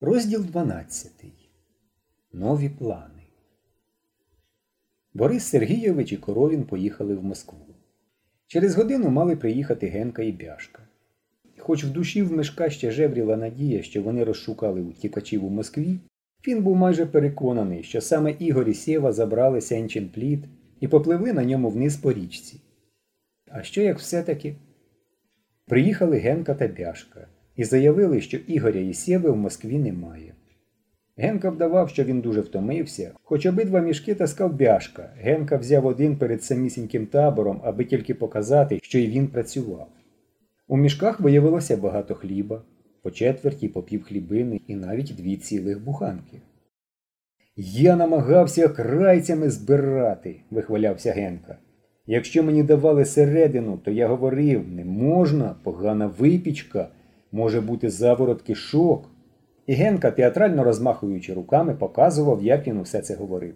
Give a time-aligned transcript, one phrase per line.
[0.00, 1.12] Розділ 12.
[2.32, 3.22] Нові плани.
[5.14, 7.66] Борис Сергійович і Коровін поїхали в Москву.
[8.46, 10.82] Через годину мали приїхати Генка і Бяшка.
[11.58, 15.98] Хоч в душі в Мишка ще жевріла надія, що вони розшукали утікачів у Москві,
[16.46, 20.44] він був майже переконаний, що саме Ігор і Сєва забрали Сенчин плід
[20.80, 22.60] і попливли на ньому вниз по річці.
[23.50, 24.56] А що як все-таки?
[25.66, 30.34] Приїхали Генка та Бяшка і заявили, що Ігоря і Сєви в Москві немає.
[31.16, 35.12] Генка вдавав, що він дуже втомився, хоч обидва мішки таскав бяшка.
[35.16, 39.88] Генка взяв один перед самісіньким табором, аби тільки показати, що й він працював.
[40.68, 42.62] У мішках виявилося багато хліба,
[43.02, 46.40] по четверті, по пів хлібини і навіть дві цілих буханки.
[47.56, 51.58] Я намагався крайцями збирати, вихвалявся Генка.
[52.06, 56.88] Якщо мені давали середину, то я говорив не можна, погана випічка,
[57.32, 59.10] може бути заворот кишок.
[59.66, 63.54] І Генка, театрально розмахуючи руками, показував, як він усе це говорив.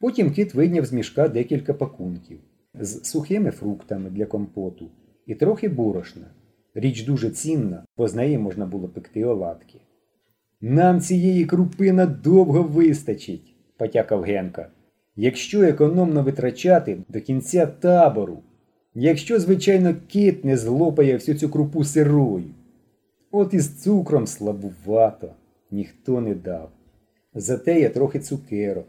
[0.00, 2.38] Потім кіт вийняв з мішка декілька пакунків
[2.74, 4.90] з сухими фруктами для компоту
[5.26, 6.26] і трохи борошна.
[6.74, 9.80] Річ дуже цінна, бо з неї можна було пекти оладки.
[10.60, 14.68] Нам цієї крупи надовго вистачить, потякав Генка.
[15.16, 18.42] Якщо економно витрачати до кінця табору,
[18.94, 22.54] якщо, звичайно, кит не злопає всю цю крупу сирою.
[23.30, 25.34] От із цукром слабувато,
[25.70, 26.70] ніхто не дав.
[27.34, 28.86] Зате є трохи цукерок.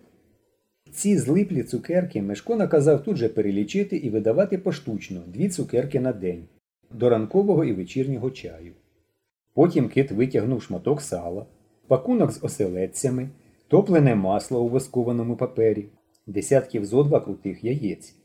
[0.92, 6.44] Ці злиплі цукерки Мешко наказав тут же перелічити і видавати поштучно дві цукерки на день
[6.92, 8.74] до ранкового і вечірнього чаю.
[9.54, 11.46] Потім кит витягнув шматок сала,
[11.88, 13.30] пакунок з оселедцями,
[13.68, 15.86] топлене масло у воскованому папері,
[16.28, 18.16] десятків зо два крутих яєць.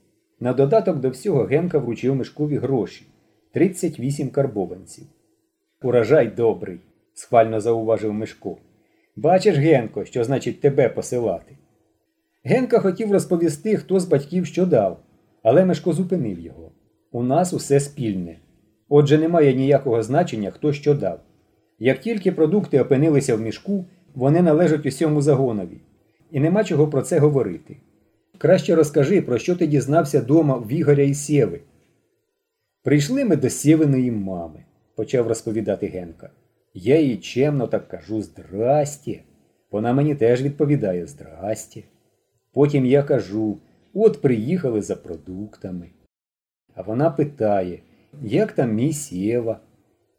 [0.40, 3.06] На додаток до всього Генка вручив Мешкові гроші
[3.52, 5.04] 38 карбованців.
[5.84, 6.80] Урожай добрий,
[7.14, 8.56] схвально зауважив Мишко.
[9.16, 11.56] Бачиш, Генко, що значить тебе посилати.
[12.44, 15.00] Генка хотів розповісти, хто з батьків що дав,
[15.42, 16.72] але Мишко зупинив його.
[17.12, 18.38] У нас усе спільне.
[18.88, 21.20] Отже, немає ніякого значення, хто що дав.
[21.78, 25.80] Як тільки продукти опинилися в мішку, вони належать усьому загонові.
[26.30, 27.76] І нема чого про це говорити.
[28.38, 31.60] Краще розкажи, про що ти дізнався дома в Ігоря і Сєви.
[32.82, 34.64] Прийшли ми до Сєвиної мами
[34.96, 36.30] почав розповідати Генка.
[36.74, 39.22] Я їй чемно так кажу здрасті.
[39.70, 41.84] Вона мені теж відповідає здрасті.
[42.52, 43.58] Потім я кажу,
[43.94, 45.90] от приїхали за продуктами.
[46.74, 47.78] А вона питає,
[48.22, 49.60] як там мій Сєва?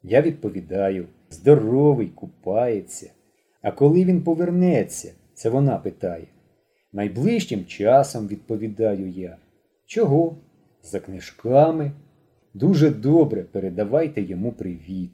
[0.03, 3.11] Я відповідаю, здоровий, купається.
[3.61, 6.27] А коли він повернеться, це вона питає.
[6.93, 9.37] Найближчим часом відповідаю я.
[9.85, 10.37] Чого?
[10.83, 11.91] За книжками.
[12.55, 15.11] Дуже добре передавайте йому привіт.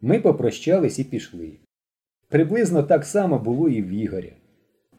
[0.00, 1.52] Ми попрощались і пішли.
[2.28, 4.32] Приблизно так само було і в Ігоря.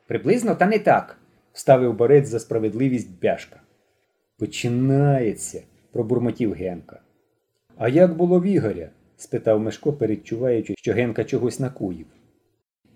[0.07, 1.17] Приблизно та не так,
[1.53, 3.61] вставив борець за справедливість бяшка.
[4.37, 5.61] Починається,
[5.91, 6.99] пробурмотів Генка.
[7.77, 8.89] А як було в Ігоря?
[9.17, 12.07] спитав Мешко, передчуваючи, що Генка чогось накуїв.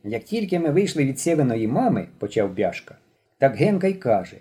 [0.03, 2.97] Як тільки ми вийшли від сєвиної мами, почав бяшка,
[3.37, 4.37] так Генка й каже,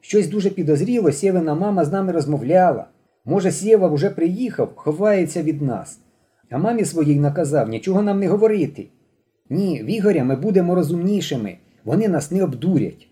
[0.00, 2.86] щось дуже підозріло, сєвина мама з нами розмовляла.
[3.28, 6.00] Може, Сєва вже приїхав, ховається від нас.
[6.50, 8.86] А мамі своїй наказав нічого нам не говорити.
[9.50, 13.08] Ні, в Ігоря ми будемо розумнішими, вони нас не обдурять.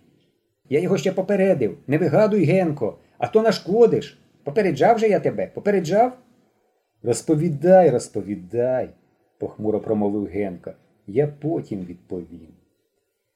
[0.68, 4.18] Я його ще попередив не вигадуй, Генко, а то нашкодиш.
[4.44, 6.18] Попереджав же я тебе, попереджав?
[7.02, 8.90] Розповідай, розповідай,
[9.38, 10.74] похмуро промовив Генка.
[11.06, 12.48] Я потім відповім.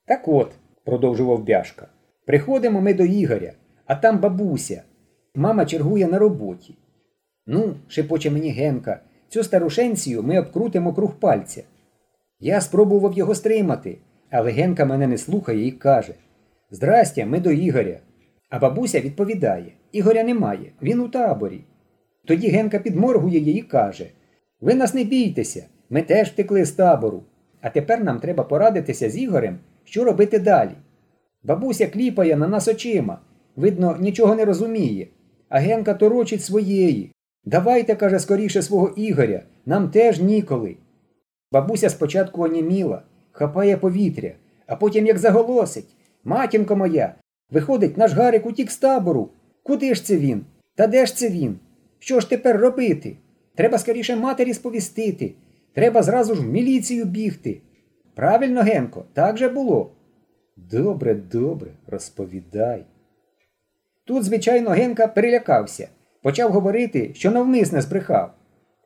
[0.05, 0.53] Так от,
[0.85, 1.89] продовжував бяшка,
[2.27, 3.53] приходимо ми до Ігоря,
[3.87, 4.83] а там бабуся.
[5.35, 6.75] Мама чергує на роботі.
[7.47, 11.63] Ну, шепоче мені Генка, цю старушенцію ми обкрутимо круг пальця.
[12.41, 13.99] Я спробував його стримати,
[14.31, 16.15] але Генка мене не слухає і каже
[16.71, 17.99] Здрастя, ми до Ігоря.
[18.51, 21.65] А бабуся відповідає Ігоря немає, він у таборі.
[22.25, 24.07] Тоді Генка підморгує їй і каже
[24.61, 27.23] Ви нас не бійтеся, ми теж втекли з табору.
[27.61, 30.73] А тепер нам треба порадитися з Ігорем, що робити далі.
[31.43, 33.19] Бабуся кліпає на нас очима,
[33.57, 35.07] видно, нічого не розуміє.
[35.49, 37.13] А Генка торочить своєї.
[37.45, 40.77] Давайте, каже, скоріше свого Ігоря, нам теж ніколи.
[41.53, 43.03] Бабуся спочатку оніміла,
[43.33, 44.33] хапає повітря,
[44.67, 47.15] а потім як заголосить Матінко моя,
[47.51, 49.29] виходить, наш Гарик утік з табору.
[49.63, 50.45] Куди ж це він?
[50.75, 51.59] Та де ж це він?
[51.99, 53.17] Що ж тепер робити?
[53.55, 55.35] Треба скоріше матері сповістити.
[55.75, 57.61] Треба зразу ж в міліцію бігти.
[58.15, 59.91] Правильно, Генко, так же було.
[60.57, 62.85] Добре, добре, розповідай.
[64.09, 65.89] Тут, звичайно, Генка перелякався,
[66.23, 68.31] почав говорити, що навмисне збрехав.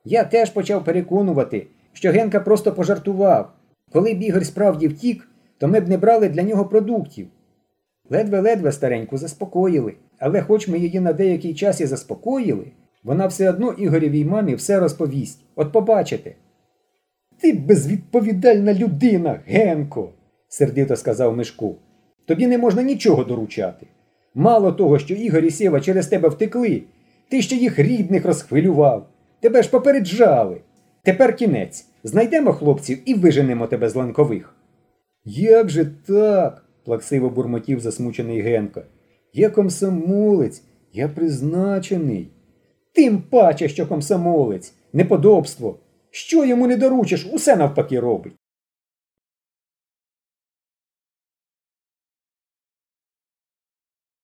[0.05, 3.53] Я теж почав переконувати, що Генка просто пожартував.
[3.93, 5.29] Коли б Ігор справді втік,
[5.59, 7.29] то ми б не брали для нього продуктів.
[8.11, 12.67] Ледве-ледве стареньку заспокоїли, але хоч ми її на деякий час і заспокоїли,
[13.05, 15.45] вона все одно Ігоревій мамі все розповість.
[15.57, 16.35] От побачите.
[17.41, 20.13] Ти безвідповідальна людина, Генко,
[20.49, 21.75] сердито сказав Мишко.
[22.27, 23.87] Тобі не можна нічого доручати.
[24.35, 26.83] Мало того, що Ігор і Сєва через тебе втекли,
[27.29, 29.09] ти ще їх рідних розхвилював.
[29.41, 30.61] Тебе ж попереджали.
[31.03, 31.87] Тепер кінець.
[32.05, 34.55] Знайдемо хлопців і виженемо тебе з ланкових.
[35.25, 36.65] Як же так?
[36.85, 38.83] плаксиво бурмотів засмучений Генка.
[39.33, 40.63] Я комсомолець,
[40.93, 42.31] я призначений.
[42.95, 45.79] Тим паче, що комсомолець, неподобство.
[46.11, 48.33] Що йому не доручиш, усе навпаки робить.